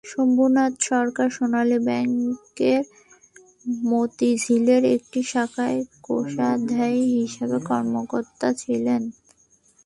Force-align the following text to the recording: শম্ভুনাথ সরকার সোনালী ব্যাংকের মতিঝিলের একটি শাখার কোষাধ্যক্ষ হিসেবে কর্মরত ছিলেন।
শম্ভুনাথ 0.03 0.73
সরকার 0.89 1.27
সোনালী 1.37 1.77
ব্যাংকের 1.87 2.83
মতিঝিলের 3.85 4.83
একটি 4.95 5.19
শাখার 5.31 5.73
কোষাধ্যক্ষ 6.05 6.77
হিসেবে 7.15 7.57
কর্মরত 7.67 8.41
ছিলেন। 8.61 9.01